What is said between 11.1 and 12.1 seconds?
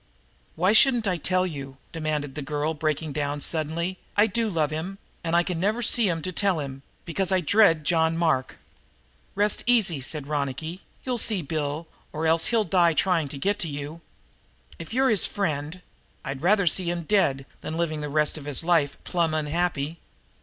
see Bill,